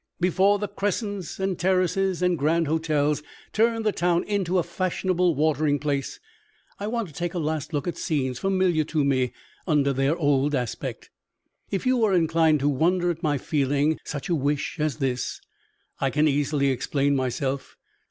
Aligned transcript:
Before 0.19 0.57
the 0.57 0.67
crescents 0.67 1.39
and 1.39 1.59
terraces 1.59 2.23
and 2.23 2.35
grand 2.35 2.65
hotels 2.65 3.21
turn 3.53 3.83
the 3.83 3.91
town 3.91 4.23
into 4.23 4.57
a 4.57 4.63
fashionable 4.63 5.35
watering 5.35 5.77
place, 5.77 6.19
I 6.79 6.87
want 6.87 7.07
to 7.09 7.13
take 7.13 7.35
a 7.35 7.37
last 7.37 7.71
look 7.71 7.87
at 7.87 7.97
scenes 7.99 8.39
familiar 8.39 8.83
to 8.85 9.03
me 9.03 9.31
under 9.67 9.93
their 9.93 10.15
old 10.17 10.55
aspect. 10.55 11.11
If 11.69 11.85
you 11.85 12.03
are 12.03 12.15
inclined 12.15 12.61
to 12.61 12.67
wonder 12.67 13.11
at 13.11 13.21
my 13.21 13.37
feeling 13.37 13.99
such 14.03 14.27
a 14.27 14.33
wish 14.33 14.79
as 14.79 14.95
this, 14.97 15.39
I 15.99 16.09
can 16.09 16.27
easily 16.27 16.71
explain 16.71 17.15
myself. 17.15 17.77